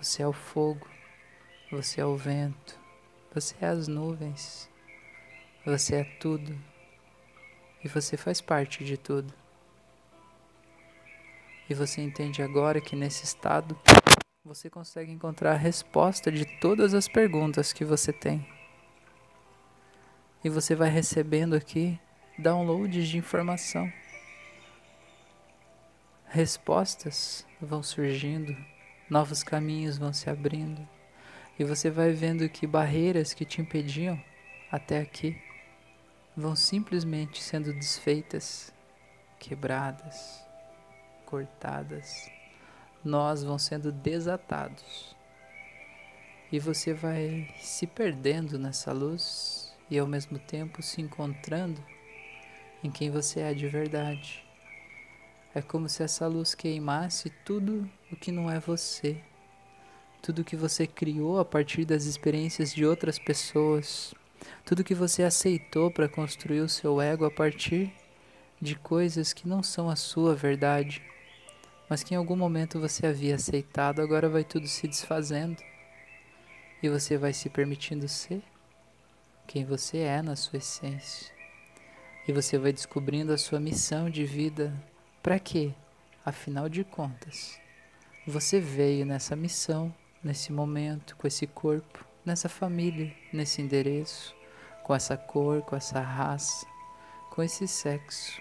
você 0.00 0.22
é 0.22 0.28
o 0.28 0.32
fogo, 0.32 0.86
você 1.68 2.00
é 2.00 2.06
o 2.06 2.16
vento, 2.16 2.78
você 3.34 3.56
é 3.60 3.66
as 3.66 3.88
nuvens, 3.88 4.70
você 5.66 5.96
é 5.96 6.04
tudo 6.20 6.56
e 7.82 7.88
você 7.88 8.16
faz 8.16 8.40
parte 8.40 8.84
de 8.84 8.96
tudo. 8.96 9.34
E 11.68 11.74
você 11.74 12.00
entende 12.00 12.44
agora 12.44 12.80
que 12.80 12.94
nesse 12.94 13.24
estado 13.24 13.76
você 14.44 14.70
consegue 14.70 15.10
encontrar 15.10 15.54
a 15.54 15.56
resposta 15.56 16.30
de 16.30 16.44
todas 16.60 16.94
as 16.94 17.08
perguntas 17.08 17.72
que 17.72 17.84
você 17.84 18.12
tem. 18.12 18.59
E 20.42 20.48
você 20.48 20.74
vai 20.74 20.88
recebendo 20.88 21.54
aqui 21.54 22.00
downloads 22.38 23.08
de 23.08 23.18
informação. 23.18 23.92
Respostas 26.26 27.44
vão 27.60 27.82
surgindo, 27.82 28.56
novos 29.10 29.42
caminhos 29.42 29.98
vão 29.98 30.12
se 30.12 30.30
abrindo, 30.30 30.88
e 31.58 31.64
você 31.64 31.90
vai 31.90 32.12
vendo 32.12 32.48
que 32.48 32.66
barreiras 32.66 33.34
que 33.34 33.44
te 33.44 33.60
impediam 33.60 34.18
até 34.72 35.00
aqui 35.00 35.36
vão 36.34 36.56
simplesmente 36.56 37.42
sendo 37.42 37.74
desfeitas, 37.74 38.72
quebradas, 39.38 40.42
cortadas, 41.26 42.30
nós 43.04 43.42
vão 43.42 43.58
sendo 43.58 43.92
desatados. 43.92 45.14
E 46.50 46.58
você 46.58 46.94
vai 46.94 47.52
se 47.58 47.86
perdendo 47.86 48.58
nessa 48.58 48.90
luz 48.92 49.59
e 49.90 49.98
ao 49.98 50.06
mesmo 50.06 50.38
tempo 50.38 50.82
se 50.82 51.00
encontrando 51.00 51.82
em 52.82 52.90
quem 52.90 53.10
você 53.10 53.40
é 53.40 53.52
de 53.52 53.66
verdade. 53.66 54.44
É 55.54 55.60
como 55.60 55.88
se 55.88 56.02
essa 56.02 56.26
luz 56.26 56.54
queimasse 56.54 57.30
tudo 57.44 57.90
o 58.10 58.16
que 58.16 58.30
não 58.30 58.50
é 58.50 58.60
você, 58.60 59.20
tudo 60.22 60.44
que 60.44 60.54
você 60.54 60.86
criou 60.86 61.40
a 61.40 61.44
partir 61.44 61.84
das 61.84 62.04
experiências 62.04 62.72
de 62.72 62.86
outras 62.86 63.18
pessoas, 63.18 64.14
tudo 64.64 64.84
que 64.84 64.94
você 64.94 65.24
aceitou 65.24 65.90
para 65.90 66.08
construir 66.08 66.60
o 66.60 66.68
seu 66.68 67.00
ego 67.00 67.24
a 67.24 67.30
partir 67.30 67.92
de 68.60 68.76
coisas 68.76 69.32
que 69.32 69.48
não 69.48 69.62
são 69.62 69.90
a 69.90 69.96
sua 69.96 70.34
verdade, 70.34 71.02
mas 71.88 72.04
que 72.04 72.14
em 72.14 72.16
algum 72.16 72.36
momento 72.36 72.78
você 72.78 73.06
havia 73.06 73.34
aceitado, 73.34 74.00
agora 74.00 74.28
vai 74.28 74.44
tudo 74.44 74.68
se 74.68 74.86
desfazendo 74.86 75.60
e 76.80 76.88
você 76.88 77.18
vai 77.18 77.32
se 77.32 77.48
permitindo 77.48 78.06
ser 78.06 78.40
quem 79.50 79.64
você 79.64 79.98
é 79.98 80.22
na 80.22 80.36
sua 80.36 80.58
essência. 80.58 81.34
E 82.28 82.32
você 82.32 82.56
vai 82.56 82.72
descobrindo 82.72 83.32
a 83.32 83.36
sua 83.36 83.58
missão 83.58 84.08
de 84.08 84.24
vida 84.24 84.72
para 85.20 85.40
quê? 85.40 85.74
Afinal 86.24 86.68
de 86.68 86.84
contas, 86.84 87.58
você 88.24 88.60
veio 88.60 89.04
nessa 89.04 89.34
missão, 89.34 89.92
nesse 90.22 90.52
momento, 90.52 91.16
com 91.16 91.26
esse 91.26 91.48
corpo, 91.48 92.04
nessa 92.24 92.48
família, 92.48 93.12
nesse 93.32 93.60
endereço, 93.60 94.36
com 94.84 94.94
essa 94.94 95.16
cor, 95.16 95.62
com 95.62 95.74
essa 95.74 96.00
raça, 96.00 96.64
com 97.28 97.42
esse 97.42 97.66
sexo. 97.66 98.40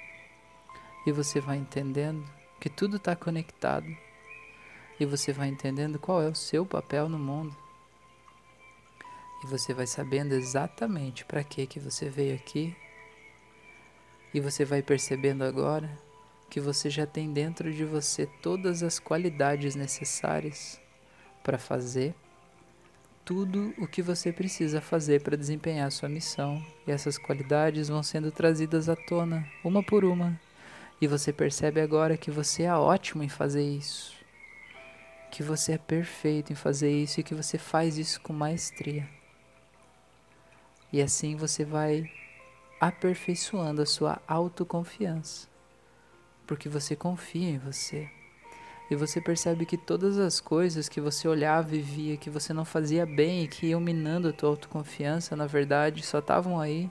E 1.07 1.11
você 1.11 1.41
vai 1.41 1.57
entendendo 1.57 2.23
que 2.61 2.69
tudo 2.69 2.97
está 2.97 3.15
conectado 3.15 3.87
e 4.99 5.07
você 5.07 5.33
vai 5.33 5.47
entendendo 5.47 5.97
qual 5.97 6.21
é 6.21 6.27
o 6.27 6.35
seu 6.35 6.67
papel 6.67 7.09
no 7.09 7.17
mundo. 7.17 7.68
E 9.43 9.47
você 9.47 9.73
vai 9.73 9.87
sabendo 9.87 10.33
exatamente 10.33 11.25
para 11.25 11.43
que 11.43 11.65
que 11.65 11.79
você 11.79 12.09
veio 12.09 12.35
aqui. 12.35 12.75
E 14.33 14.39
você 14.39 14.65
vai 14.65 14.81
percebendo 14.81 15.43
agora 15.43 15.89
que 16.49 16.59
você 16.59 16.89
já 16.89 17.05
tem 17.05 17.31
dentro 17.31 17.71
de 17.71 17.85
você 17.85 18.25
todas 18.41 18.83
as 18.83 18.99
qualidades 18.99 19.75
necessárias 19.75 20.81
para 21.43 21.57
fazer 21.57 22.13
tudo 23.29 23.75
o 23.77 23.87
que 23.87 24.01
você 24.01 24.31
precisa 24.31 24.81
fazer 24.81 25.21
para 25.21 25.37
desempenhar 25.37 25.91
sua 25.91 26.09
missão, 26.09 26.65
e 26.87 26.91
essas 26.91 27.15
qualidades 27.15 27.87
vão 27.87 28.01
sendo 28.01 28.31
trazidas 28.31 28.89
à 28.89 28.95
tona, 28.95 29.47
uma 29.63 29.83
por 29.83 30.03
uma, 30.03 30.35
e 30.99 31.05
você 31.05 31.31
percebe 31.31 31.79
agora 31.79 32.17
que 32.17 32.31
você 32.31 32.63
é 32.63 32.73
ótimo 32.73 33.21
em 33.21 33.29
fazer 33.29 33.61
isso, 33.61 34.15
que 35.31 35.43
você 35.43 35.73
é 35.73 35.77
perfeito 35.77 36.51
em 36.51 36.55
fazer 36.55 36.91
isso 36.91 37.19
e 37.19 37.23
que 37.23 37.35
você 37.35 37.59
faz 37.59 37.99
isso 37.99 38.19
com 38.19 38.33
maestria. 38.33 39.07
E 40.91 41.01
assim 41.01 41.35
você 41.35 41.63
vai 41.63 42.09
aperfeiçoando 42.79 43.81
a 43.81 43.85
sua 43.85 44.21
autoconfiança, 44.27 45.47
porque 46.47 46.69
você 46.69 46.95
confia 46.95 47.49
em 47.49 47.57
você. 47.57 48.09
E 48.89 48.95
você 48.95 49.21
percebe 49.21 49.67
que 49.67 49.77
todas 49.77 50.17
as 50.17 50.39
coisas 50.39 50.89
que 50.89 50.99
você 50.99 51.27
olhava 51.27 51.75
e 51.75 51.81
via 51.81 52.17
que 52.17 52.29
você 52.29 52.53
não 52.53 52.65
fazia 52.65 53.05
bem 53.05 53.43
e 53.43 53.47
que 53.47 53.67
iam 53.67 53.79
minando 53.79 54.29
a 54.29 54.33
tua 54.33 54.49
autoconfiança, 54.49 55.35
na 55.35 55.45
verdade, 55.45 56.03
só 56.03 56.17
estavam 56.17 56.59
aí 56.59 56.89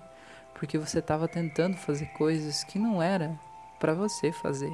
porque 0.54 0.78
você 0.78 0.98
estava 0.98 1.26
tentando 1.26 1.76
fazer 1.76 2.06
coisas 2.06 2.64
que 2.64 2.78
não 2.78 3.02
era 3.02 3.38
para 3.80 3.94
você 3.94 4.32
fazer, 4.32 4.72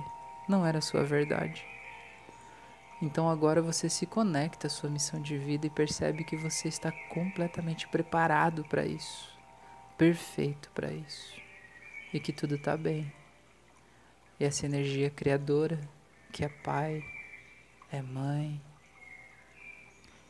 não 0.49 0.67
era 0.67 0.79
a 0.79 0.83
sua 0.83 1.05
verdade. 1.05 1.65
Então 3.03 3.29
agora 3.29 3.61
você 3.61 3.89
se 3.89 4.07
conecta 4.07 4.67
à 4.67 4.71
sua 4.71 4.89
missão 4.89 5.21
de 5.21 5.37
vida 5.37 5.67
e 5.67 5.71
percebe 5.71 6.25
que 6.25 6.37
você 6.37 6.69
está 6.69 6.93
completamente 7.11 7.89
preparado 7.89 8.65
para 8.65 8.87
isso, 8.87 9.37
perfeito 9.99 10.71
para 10.71 10.93
isso, 10.93 11.41
e 12.13 12.21
que 12.21 12.33
tudo 12.33 12.55
está 12.55 12.77
bem. 12.77 13.13
E 14.39 14.45
essa 14.45 14.67
energia 14.67 15.11
criadora, 15.11 15.79
que 16.33 16.45
é 16.45 16.49
Pai, 16.49 17.05
é 17.91 18.03
mãe, 18.03 18.61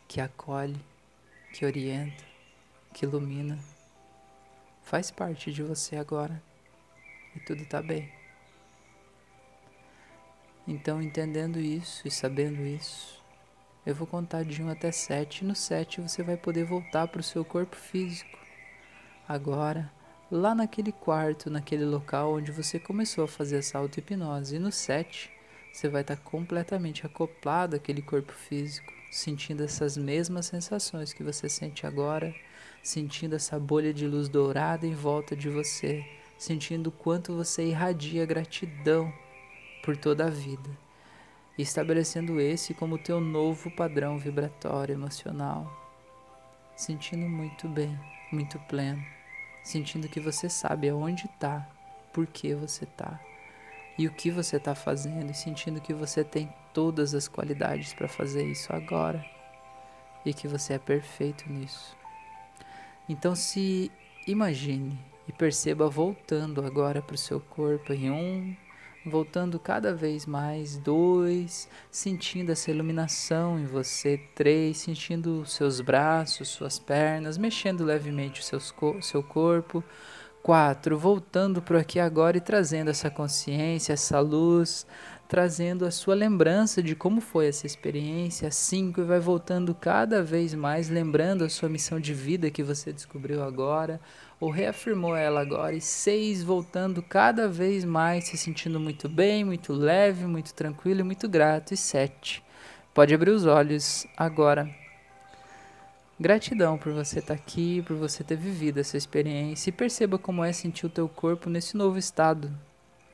que 0.09 0.21
acolhe, 0.21 0.80
que 1.52 1.64
orienta, 1.64 2.25
que 2.92 3.04
ilumina, 3.04 3.59
faz 4.83 5.11
parte 5.11 5.52
de 5.52 5.62
você 5.62 5.97
agora 5.97 6.42
e 7.35 7.40
tudo 7.40 7.62
está 7.62 7.83
bem. 7.83 8.13
Então, 10.66 11.02
entendendo 11.02 11.61
isso 11.61 12.09
e 12.09 12.11
sabendo 12.11 12.62
isso, 12.62 13.23
eu 13.85 13.94
vou 13.94 14.06
contar 14.06 14.44
de 14.44 14.62
1 14.62 14.71
até 14.71 14.90
7. 14.90 15.42
E 15.42 15.47
no 15.47 15.54
7 15.54 16.00
você 16.00 16.23
vai 16.23 16.38
poder 16.38 16.64
voltar 16.64 17.06
para 17.06 17.21
o 17.21 17.25
seu 17.25 17.44
corpo 17.44 17.76
físico. 17.76 18.38
Agora, 19.28 19.92
lá 20.30 20.54
naquele 20.54 20.90
quarto, 20.90 21.50
naquele 21.50 21.85
local 21.85 22.35
onde 22.35 22.50
você 22.50 22.78
começou 22.78 23.25
a 23.25 23.28
fazer 23.28 23.59
essa 23.59 23.78
auto-hipnose. 23.78 24.56
E 24.56 24.59
no 24.59 24.73
7, 24.73 25.30
você 25.71 25.87
vai 25.87 26.00
estar 26.00 26.16
completamente 26.16 27.04
acoplado 27.04 27.76
àquele 27.76 28.00
corpo 28.00 28.33
físico, 28.33 28.90
sentindo 29.11 29.62
essas 29.62 29.99
mesmas 29.99 30.47
sensações 30.47 31.12
que 31.12 31.23
você 31.23 31.47
sente 31.47 31.87
agora, 31.87 32.35
sentindo 32.83 33.37
essa 33.37 33.59
bolha 33.59 33.92
de 33.92 34.06
luz 34.06 34.30
dourada 34.30 34.87
em 34.87 34.94
volta 34.94 35.37
de 35.37 35.50
você, 35.50 36.02
sentindo 36.38 36.87
o 36.87 36.92
quanto 36.92 37.37
você 37.37 37.66
irradia 37.66 38.25
gratidão 38.25 39.12
por 39.85 39.99
toda 39.99 40.25
a 40.25 40.31
vida, 40.31 40.71
estabelecendo 41.59 42.41
esse 42.41 42.73
como 42.73 42.97
teu 42.97 43.21
novo 43.21 43.71
padrão 43.71 44.17
vibratório 44.17 44.95
emocional, 44.95 45.71
sentindo 46.75 47.28
muito 47.28 47.69
bem, 47.69 48.00
muito 48.32 48.58
pleno, 48.61 49.04
sentindo 49.63 50.08
que 50.08 50.19
você 50.19 50.49
sabe 50.49 50.89
aonde 50.89 51.26
está, 51.26 51.69
por 52.15 52.26
que 52.26 52.54
você 52.54 52.85
está 52.85 53.21
e 53.99 54.06
o 54.06 54.11
que 54.11 54.30
você 54.30 54.56
está 54.56 54.75
fazendo 54.75 55.30
e 55.30 55.35
sentindo 55.35 55.82
que 55.82 55.93
você 55.93 56.25
tem 56.25 56.52
todas 56.73 57.15
as 57.15 57.28
qualidades 57.28 57.93
para 57.93 58.08
fazer 58.08 58.45
isso 58.45 58.73
agora 58.73 59.23
e 60.25 60.32
que 60.32 60.49
você 60.49 60.73
é 60.73 60.78
perfeito 60.78 61.45
nisso. 61.52 61.95
Então 63.06 63.37
se 63.37 63.93
imagine 64.26 64.99
e 65.28 65.32
perceba 65.32 65.91
voltando 65.91 66.65
agora 66.65 67.02
para 67.02 67.15
o 67.15 67.19
seu 67.19 67.39
corpo 67.39 67.93
em 67.93 68.11
um, 68.11 68.56
voltando 69.04 69.58
cada 69.58 69.95
vez 69.95 70.26
mais 70.26 70.76
dois, 70.76 71.69
sentindo 71.90 72.52
essa 72.52 72.71
iluminação 72.71 73.58
em 73.58 73.67
você 73.67 74.19
três, 74.34 74.78
sentindo 74.78 75.45
seus 75.47 75.80
braços, 75.80 76.49
suas 76.49 76.78
pernas, 76.78 77.36
mexendo 77.36 77.84
levemente 77.84 78.40
o 78.40 79.02
seu 79.02 79.23
corpo 79.23 79.84
4. 80.45 80.99
Voltando 80.99 81.62
para 81.62 81.80
aqui 81.80 81.99
agora 81.99 82.36
e 82.36 82.40
trazendo 82.40 82.90
essa 82.90 83.10
consciência, 83.10 83.95
essa 83.95 84.21
luz, 84.21 84.86
trazendo 85.26 85.86
a 85.86 85.90
sua 85.90 86.14
lembrança 86.14 86.82
de 86.82 86.95
como 86.95 87.21
foi 87.21 87.49
essa 87.49 87.67
experiência. 87.67 88.50
5. 88.50 89.00
E 89.00 89.04
vai 89.04 89.19
voltando 89.19 89.75
cada 89.75 90.23
vez 90.23 90.52
mais, 90.54 90.90
lembrando 90.90 91.45
a 91.45 91.49
sua 91.49 91.69
missão 91.69 91.99
de 91.99 92.12
vida 92.12 92.50
que 92.50 92.62
você 92.62 92.93
descobriu 92.93 93.43
agora, 93.43 93.99
ou 94.45 94.50
reafirmou 94.50 95.17
ela 95.17 95.41
agora. 95.41 95.75
E 95.75 95.80
6. 95.80 96.43
Voltando 96.43 97.02
cada 97.02 97.49
vez 97.49 97.83
mais, 97.83 98.25
se 98.25 98.37
sentindo 98.37 98.78
muito 98.78 99.09
bem, 99.09 99.43
muito 99.43 99.73
leve, 99.73 100.26
muito 100.26 100.52
tranquilo 100.52 101.00
e 101.00 101.02
muito 101.02 101.26
grato. 101.26 101.73
E 101.73 101.76
7. 101.76 102.45
Pode 102.93 103.15
abrir 103.15 103.30
os 103.30 103.47
olhos 103.47 104.07
agora. 104.15 104.69
Gratidão 106.21 106.76
por 106.76 106.93
você 106.93 107.21
estar 107.21 107.35
tá 107.35 107.41
aqui, 107.41 107.83
por 107.87 107.97
você 107.97 108.23
ter 108.23 108.37
vivido 108.37 108.78
essa 108.78 108.99
experiência 108.99 109.71
e 109.71 109.73
perceba 109.73 110.19
como 110.19 110.45
é 110.45 110.52
sentir 110.52 110.85
o 110.85 110.91
teu 110.91 111.09
corpo 111.09 111.49
nesse 111.49 111.75
novo 111.76 111.99
estado 111.99 112.52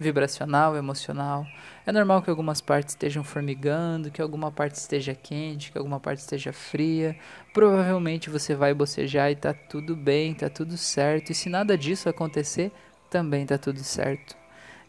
vibracional, 0.01 0.75
emocional. 0.75 1.47
É 1.85 1.93
normal 1.93 2.23
que 2.23 2.31
algumas 2.31 2.63
partes 2.63 2.95
estejam 2.95 3.23
formigando, 3.23 4.11
que 4.11 4.23
alguma 4.23 4.51
parte 4.51 4.77
esteja 4.77 5.15
quente, 5.15 5.71
que 5.71 5.77
alguma 5.77 6.01
parte 6.01 6.21
esteja 6.21 6.55
fria. 6.55 7.15
Provavelmente 7.53 8.31
você 8.31 8.55
vai 8.55 8.73
bocejar 8.73 9.31
e 9.31 9.37
tá 9.37 9.53
tudo 9.53 9.95
bem, 9.95 10.33
tá 10.33 10.49
tudo 10.49 10.77
certo. 10.79 11.31
E 11.31 11.35
se 11.35 11.51
nada 11.51 11.77
disso 11.77 12.09
acontecer, 12.09 12.73
também 13.11 13.45
tá 13.45 13.59
tudo 13.59 13.81
certo. 13.81 14.35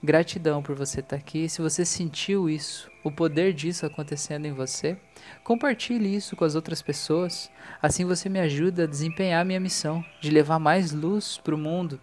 Gratidão 0.01 0.63
por 0.63 0.75
você 0.75 1.01
estar 1.01 1.17
tá 1.17 1.21
aqui. 1.21 1.49
Se 1.49 1.61
você 1.61 1.83
sentiu 1.83 2.49
isso, 2.49 2.89
o 3.03 3.11
poder 3.11 3.53
disso 3.53 3.85
acontecendo 3.85 4.45
em 4.45 4.53
você, 4.53 4.97
compartilhe 5.43 6.15
isso 6.15 6.37
com 6.37 6.45
as 6.45 6.55
outras 6.55 6.81
pessoas. 6.81 7.51
Assim 7.81 8.05
você 8.05 8.29
me 8.29 8.39
ajuda 8.39 8.85
a 8.85 8.87
desempenhar 8.87 9.45
minha 9.45 9.59
missão 9.59 10.03
de 10.21 10.31
levar 10.31 10.57
mais 10.57 10.93
luz 10.93 11.37
para 11.37 11.53
o 11.53 11.57
mundo 11.57 11.99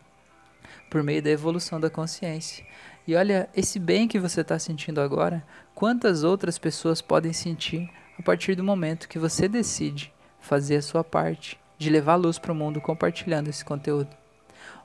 por 0.89 1.03
meio 1.03 1.23
da 1.23 1.31
evolução 1.31 1.79
da 1.79 1.91
consciência. 1.91 2.65
E 3.09 3.17
olha, 3.17 3.49
esse 3.57 3.79
bem 3.79 4.07
que 4.07 4.19
você 4.19 4.43
está 4.43 4.59
sentindo 4.59 5.01
agora, 5.01 5.43
quantas 5.75 6.25
outras 6.25 6.59
pessoas 6.59 7.01
podem 7.01 7.33
sentir 7.33 7.89
a 8.19 8.23
partir 8.23 8.55
do 8.55 8.63
momento 8.63 9.09
que 9.09 9.19
você 9.19 9.49
decide 9.49 10.13
fazer 10.39 10.77
a 10.77 10.83
sua 10.83 11.03
parte 11.03 11.59
de 11.79 11.89
levar 11.89 12.17
luz 12.17 12.39
para 12.39 12.53
o 12.53 12.55
mundo 12.55 12.83
compartilhando 12.83 13.49
esse 13.49 13.65
conteúdo. 13.65 14.15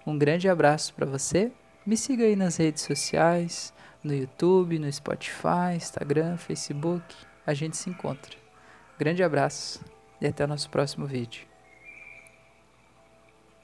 Um 0.08 0.18
grande 0.18 0.48
abraço 0.48 0.94
para 0.94 1.06
você 1.06 1.52
me 1.86 1.98
siga 1.98 2.24
aí 2.24 2.38
nas 2.38 2.56
redes 2.56 2.84
sociais, 2.84 3.74
no 4.02 4.16
YouTube, 4.16 4.80
no 4.80 4.90
Spotify, 4.90 5.76
Instagram, 5.76 6.38
Facebook. 6.38 7.04
A 7.46 7.54
gente 7.54 7.76
se 7.76 7.90
encontra. 7.90 8.38
Grande 8.98 9.22
abraço 9.22 9.84
e 10.22 10.26
até 10.26 10.46
o 10.46 10.48
nosso 10.48 10.70
próximo 10.70 11.06
vídeo. 11.06 11.53